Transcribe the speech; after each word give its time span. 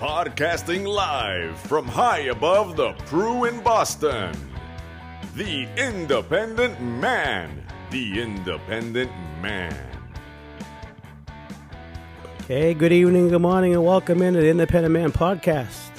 Podcasting 0.00 0.86
live 0.86 1.58
from 1.58 1.86
high 1.86 2.20
above 2.20 2.74
the 2.74 2.94
Pru 3.04 3.46
in 3.46 3.62
Boston. 3.62 4.34
The 5.36 5.68
Independent 5.76 6.80
Man. 6.80 7.62
The 7.90 8.22
Independent 8.22 9.12
Man. 9.42 9.76
Hey, 12.48 12.72
good 12.72 12.92
evening, 12.92 13.28
good 13.28 13.42
morning, 13.42 13.74
and 13.74 13.84
welcome 13.84 14.22
into 14.22 14.40
the 14.40 14.48
Independent 14.48 14.94
Man 14.94 15.12
podcast. 15.12 15.90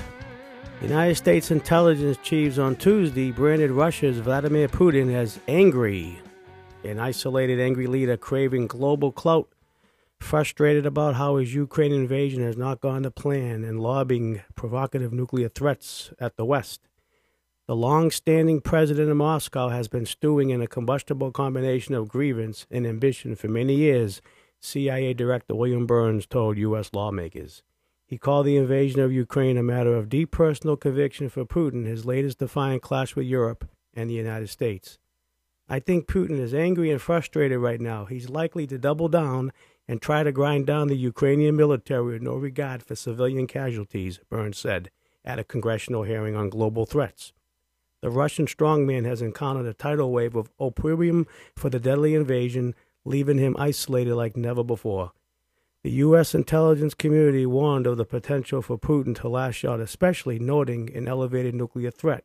United 0.81 1.13
States 1.13 1.51
intelligence 1.51 2.17
chiefs 2.23 2.57
on 2.57 2.77
Tuesday 2.77 3.29
branded 3.29 3.69
Russia's 3.69 4.17
Vladimir 4.17 4.67
Putin 4.67 5.13
as 5.13 5.39
angry, 5.47 6.19
an 6.83 6.97
isolated 6.97 7.59
angry 7.59 7.85
leader 7.85 8.17
craving 8.17 8.65
global 8.65 9.11
clout 9.11 9.47
frustrated 10.21 10.85
about 10.85 11.15
how 11.15 11.37
his 11.37 11.53
Ukraine 11.53 11.91
invasion 11.91 12.43
has 12.43 12.55
not 12.55 12.81
gone 12.81 13.03
to 13.03 13.11
plan 13.11 13.63
and 13.63 13.79
lobbying 13.79 14.41
provocative 14.55 15.11
nuclear 15.11 15.49
threats 15.49 16.11
at 16.19 16.37
the 16.37 16.45
West. 16.45 16.87
The 17.67 17.75
long 17.75 18.11
standing 18.11 18.61
president 18.61 19.09
of 19.09 19.17
Moscow 19.17 19.69
has 19.69 19.87
been 19.87 20.05
stewing 20.05 20.49
in 20.49 20.61
a 20.61 20.67
combustible 20.67 21.31
combination 21.31 21.95
of 21.95 22.09
grievance 22.09 22.65
and 22.69 22.85
ambition 22.85 23.35
for 23.35 23.47
many 23.47 23.75
years, 23.75 24.21
CIA 24.59 25.13
Director 25.13 25.55
William 25.55 25.85
Burns 25.85 26.25
told 26.25 26.57
U.S. 26.57 26.91
lawmakers. 26.93 27.63
He 28.05 28.17
called 28.17 28.45
the 28.45 28.57
invasion 28.57 28.99
of 28.99 29.13
Ukraine 29.13 29.57
a 29.57 29.63
matter 29.63 29.95
of 29.95 30.09
deep 30.09 30.31
personal 30.31 30.75
conviction 30.75 31.29
for 31.29 31.45
Putin, 31.45 31.85
his 31.85 32.05
latest 32.05 32.39
defiant 32.39 32.81
clash 32.81 33.15
with 33.15 33.25
Europe 33.25 33.69
and 33.93 34.09
the 34.09 34.15
United 34.15 34.49
States. 34.49 34.99
I 35.69 35.79
think 35.79 36.07
Putin 36.07 36.37
is 36.37 36.53
angry 36.53 36.91
and 36.91 37.01
frustrated 37.01 37.59
right 37.59 37.79
now. 37.79 38.03
He's 38.03 38.29
likely 38.29 38.67
to 38.67 38.77
double 38.77 39.07
down 39.07 39.53
and 39.91 40.01
try 40.01 40.23
to 40.23 40.31
grind 40.31 40.65
down 40.65 40.87
the 40.87 40.95
Ukrainian 40.95 41.57
military 41.57 42.13
with 42.13 42.21
no 42.21 42.35
regard 42.35 42.81
for 42.81 42.95
civilian 42.95 43.45
casualties, 43.45 44.21
Burns 44.29 44.57
said 44.57 44.89
at 45.25 45.37
a 45.37 45.43
congressional 45.43 46.03
hearing 46.03 46.33
on 46.33 46.47
global 46.47 46.85
threats. 46.85 47.33
The 47.99 48.09
Russian 48.09 48.45
strongman 48.45 49.03
has 49.03 49.21
encountered 49.21 49.65
a 49.65 49.73
tidal 49.73 50.13
wave 50.13 50.33
of 50.33 50.49
opprobrium 50.57 51.27
for 51.57 51.69
the 51.69 51.77
deadly 51.77 52.15
invasion, 52.15 52.73
leaving 53.03 53.37
him 53.37 53.57
isolated 53.59 54.15
like 54.15 54.37
never 54.37 54.63
before. 54.63 55.11
The 55.83 55.91
U.S. 56.05 56.33
intelligence 56.33 56.93
community 56.93 57.45
warned 57.45 57.85
of 57.85 57.97
the 57.97 58.05
potential 58.05 58.61
for 58.61 58.77
Putin 58.77 59.13
to 59.19 59.27
lash 59.27 59.65
out, 59.65 59.81
especially 59.81 60.39
noting 60.39 60.89
an 60.95 61.09
elevated 61.09 61.53
nuclear 61.53 61.91
threat. 61.91 62.23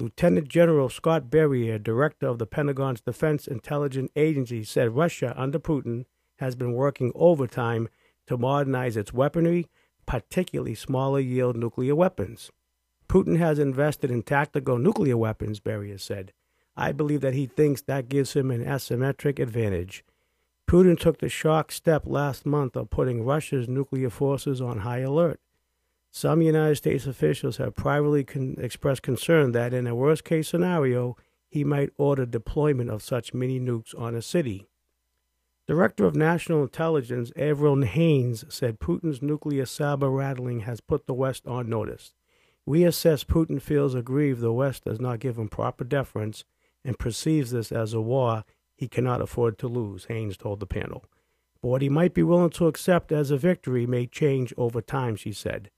Lieutenant 0.00 0.48
General 0.48 0.88
Scott 0.88 1.30
Berrier, 1.30 1.78
director 1.80 2.26
of 2.26 2.40
the 2.40 2.46
Pentagon's 2.46 3.00
Defense 3.00 3.46
Intelligence 3.46 4.10
Agency, 4.16 4.64
said 4.64 4.96
Russia, 4.96 5.32
under 5.36 5.60
Putin, 5.60 6.04
has 6.38 6.56
been 6.56 6.72
working 6.72 7.12
overtime 7.14 7.88
to 8.26 8.36
modernize 8.36 8.96
its 8.96 9.12
weaponry, 9.12 9.66
particularly 10.06 10.74
smaller 10.74 11.20
yield 11.20 11.56
nuclear 11.56 11.94
weapons. 11.94 12.50
Putin 13.08 13.38
has 13.38 13.58
invested 13.58 14.10
in 14.10 14.22
tactical 14.22 14.78
nuclear 14.78 15.16
weapons, 15.16 15.60
Berrier 15.60 15.98
said. 15.98 16.32
I 16.76 16.92
believe 16.92 17.22
that 17.22 17.34
he 17.34 17.46
thinks 17.46 17.82
that 17.82 18.08
gives 18.08 18.34
him 18.34 18.50
an 18.50 18.64
asymmetric 18.64 19.38
advantage. 19.38 20.04
Putin 20.68 20.98
took 20.98 21.18
the 21.18 21.30
shock 21.30 21.72
step 21.72 22.02
last 22.06 22.44
month 22.44 22.76
of 22.76 22.90
putting 22.90 23.24
Russia's 23.24 23.68
nuclear 23.68 24.10
forces 24.10 24.60
on 24.60 24.80
high 24.80 24.98
alert. 24.98 25.40
Some 26.10 26.42
United 26.42 26.76
States 26.76 27.06
officials 27.06 27.56
have 27.56 27.74
privately 27.74 28.24
con- 28.24 28.56
expressed 28.58 29.02
concern 29.02 29.52
that, 29.52 29.72
in 29.72 29.86
a 29.86 29.94
worst 29.94 30.24
case 30.24 30.48
scenario, 30.48 31.16
he 31.48 31.64
might 31.64 31.90
order 31.96 32.26
deployment 32.26 32.90
of 32.90 33.02
such 33.02 33.34
mini 33.34 33.58
nukes 33.58 33.98
on 33.98 34.14
a 34.14 34.22
city. 34.22 34.68
Director 35.68 36.06
of 36.06 36.16
National 36.16 36.62
Intelligence 36.62 37.30
Avril 37.36 37.82
Haines 37.82 38.42
said 38.48 38.80
Putin's 38.80 39.20
nuclear 39.20 39.66
saber 39.66 40.08
rattling 40.08 40.60
has 40.60 40.80
put 40.80 41.06
the 41.06 41.12
West 41.12 41.46
on 41.46 41.68
notice. 41.68 42.14
We 42.64 42.84
assess 42.84 43.22
Putin 43.22 43.60
feels 43.60 43.94
aggrieved 43.94 44.40
the 44.40 44.50
West 44.50 44.84
does 44.84 44.98
not 44.98 45.18
give 45.18 45.36
him 45.36 45.50
proper 45.50 45.84
deference 45.84 46.46
and 46.86 46.98
perceives 46.98 47.50
this 47.50 47.70
as 47.70 47.92
a 47.92 48.00
war 48.00 48.44
he 48.76 48.88
cannot 48.88 49.20
afford 49.20 49.58
to 49.58 49.68
lose, 49.68 50.06
Haines 50.06 50.38
told 50.38 50.60
the 50.60 50.66
panel. 50.66 51.04
But 51.60 51.68
what 51.68 51.82
he 51.82 51.90
might 51.90 52.14
be 52.14 52.22
willing 52.22 52.48
to 52.50 52.66
accept 52.66 53.12
as 53.12 53.30
a 53.30 53.36
victory 53.36 53.86
may 53.86 54.06
change 54.06 54.54
over 54.56 54.80
time, 54.80 55.16
she 55.16 55.32
said. 55.32 55.70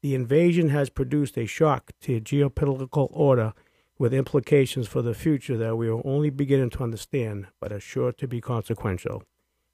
The 0.00 0.14
invasion 0.14 0.70
has 0.70 0.88
produced 0.88 1.36
a 1.36 1.44
shock 1.44 1.90
to 2.00 2.22
geopolitical 2.22 3.08
order 3.10 3.52
with 3.98 4.12
implications 4.12 4.86
for 4.86 5.02
the 5.02 5.14
future 5.14 5.56
that 5.56 5.76
we 5.76 5.88
are 5.88 6.02
only 6.04 6.30
beginning 6.30 6.70
to 6.70 6.82
understand, 6.82 7.46
but 7.60 7.72
are 7.72 7.80
sure 7.80 8.12
to 8.12 8.28
be 8.28 8.40
consequential. 8.40 9.22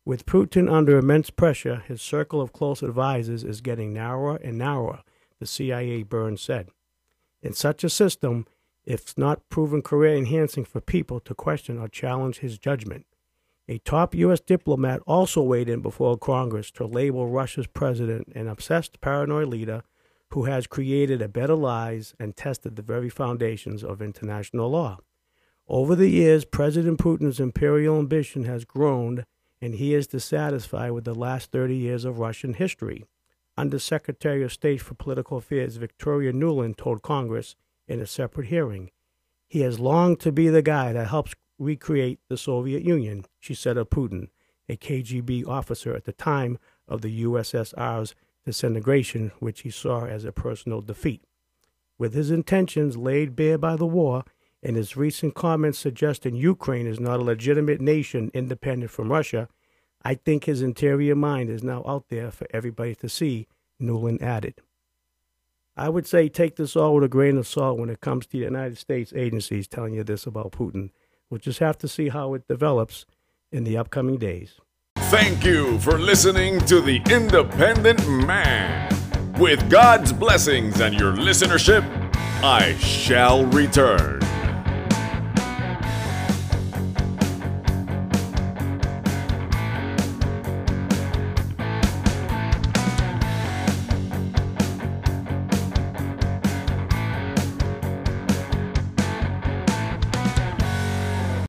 With 0.04 0.26
Putin 0.26 0.70
under 0.70 0.98
immense 0.98 1.30
pressure, 1.30 1.84
his 1.86 2.02
circle 2.02 2.40
of 2.40 2.52
close 2.52 2.82
advisers 2.82 3.44
is 3.44 3.60
getting 3.60 3.92
narrower 3.92 4.36
and 4.36 4.58
narrower, 4.58 5.02
the 5.38 5.46
CIA 5.46 6.02
Burns 6.02 6.40
said. 6.40 6.70
In 7.40 7.52
such 7.52 7.84
a 7.84 7.90
system, 7.90 8.46
it's 8.84 9.16
not 9.16 9.48
proven 9.48 9.80
career 9.80 10.16
enhancing 10.16 10.64
for 10.64 10.80
people 10.80 11.20
to 11.20 11.34
question 11.34 11.78
or 11.78 11.86
challenge 11.86 12.38
his 12.38 12.58
judgment. 12.58 13.06
A 13.68 13.78
top 13.78 14.12
U.S. 14.16 14.40
diplomat 14.40 15.00
also 15.06 15.40
weighed 15.40 15.68
in 15.68 15.82
before 15.82 16.18
Congress 16.18 16.72
to 16.72 16.84
label 16.84 17.28
Russia's 17.28 17.68
president 17.68 18.26
an 18.34 18.48
obsessed 18.48 19.00
paranoid 19.00 19.48
leader 19.48 19.84
who 20.30 20.44
has 20.44 20.66
created 20.66 21.22
a 21.22 21.28
bed 21.28 21.48
of 21.48 21.60
lies 21.60 22.12
and 22.18 22.36
tested 22.36 22.74
the 22.74 22.82
very 22.82 23.08
foundations 23.08 23.84
of 23.84 24.02
international 24.02 24.70
law. 24.70 24.98
Over 25.68 25.94
the 25.94 26.08
years, 26.08 26.44
President 26.44 26.98
Putin's 26.98 27.38
imperial 27.38 27.98
ambition 27.98 28.44
has 28.44 28.64
grown, 28.64 29.24
and 29.62 29.76
he 29.76 29.94
is 29.94 30.08
dissatisfied 30.08 30.90
with 30.90 31.04
the 31.04 31.14
last 31.14 31.52
30 31.52 31.76
years 31.76 32.04
of 32.04 32.18
Russian 32.18 32.54
history. 32.54 33.04
Undersecretary 33.56 34.42
of 34.42 34.52
State 34.52 34.82
for 34.82 34.94
Political 34.94 35.38
Affairs 35.38 35.76
Victoria 35.76 36.32
Nuland 36.32 36.76
told 36.76 37.02
Congress 37.02 37.54
in 37.86 38.00
a 38.00 38.06
separate 38.06 38.48
hearing. 38.48 38.90
He 39.46 39.60
has 39.60 39.78
longed 39.78 40.18
to 40.20 40.32
be 40.32 40.48
the 40.48 40.62
guy 40.62 40.92
that 40.92 41.08
helps 41.08 41.34
recreate 41.60 42.18
the 42.28 42.36
Soviet 42.36 42.82
Union, 42.82 43.24
she 43.38 43.54
said 43.54 43.76
of 43.76 43.88
Putin, 43.88 44.28
a 44.68 44.76
KGB 44.76 45.46
officer 45.46 45.94
at 45.94 46.04
the 46.04 46.12
time 46.12 46.58
of 46.88 47.02
the 47.02 47.22
USSR's 47.22 48.16
disintegration, 48.44 49.30
which 49.38 49.60
he 49.60 49.70
saw 49.70 50.06
as 50.06 50.24
a 50.24 50.32
personal 50.32 50.80
defeat. 50.80 51.22
With 51.98 52.14
his 52.14 52.32
intentions 52.32 52.96
laid 52.96 53.36
bare 53.36 53.58
by 53.58 53.76
the 53.76 53.86
war 53.86 54.24
and 54.62 54.76
his 54.76 54.96
recent 54.96 55.34
comments 55.34 55.78
suggesting 55.78 56.36
Ukraine 56.36 56.86
is 56.86 57.00
not 57.00 57.20
a 57.20 57.24
legitimate 57.24 57.80
nation 57.80 58.30
independent 58.32 58.90
from 58.90 59.10
Russia, 59.10 59.48
I 60.04 60.14
think 60.14 60.44
his 60.44 60.62
interior 60.62 61.14
mind 61.14 61.50
is 61.50 61.62
now 61.62 61.82
out 61.86 62.06
there 62.08 62.30
for 62.30 62.46
everybody 62.50 62.94
to 62.96 63.08
see, 63.08 63.46
Nuland 63.80 64.22
added. 64.22 64.54
I 65.76 65.88
would 65.88 66.06
say 66.06 66.28
take 66.28 66.56
this 66.56 66.76
all 66.76 66.94
with 66.94 67.04
a 67.04 67.08
grain 67.08 67.38
of 67.38 67.46
salt 67.46 67.78
when 67.78 67.88
it 67.88 68.00
comes 68.00 68.26
to 68.26 68.32
the 68.32 68.44
United 68.44 68.78
States 68.78 69.12
agencies 69.16 69.66
telling 69.66 69.94
you 69.94 70.04
this 70.04 70.26
about 70.26 70.52
Putin. 70.52 70.90
We'll 71.30 71.38
just 71.38 71.60
have 71.60 71.78
to 71.78 71.88
see 71.88 72.10
how 72.10 72.34
it 72.34 72.46
develops 72.46 73.06
in 73.50 73.64
the 73.64 73.78
upcoming 73.78 74.18
days. 74.18 74.60
Thank 74.96 75.44
you 75.44 75.78
for 75.78 75.98
listening 75.98 76.60
to 76.60 76.80
The 76.80 77.00
Independent 77.10 78.06
Man. 78.08 78.88
With 79.38 79.70
God's 79.70 80.12
blessings 80.12 80.80
and 80.80 80.94
your 80.94 81.12
listenership, 81.12 81.84
I 82.42 82.74
shall 82.76 83.46
return. 83.46 84.21